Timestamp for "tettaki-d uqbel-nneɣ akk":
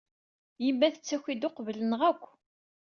0.93-2.23